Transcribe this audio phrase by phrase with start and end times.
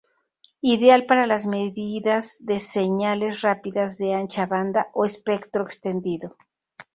[0.63, 6.35] Ideal para las medidas de señales rápidas de ancha banda o espectro extendido.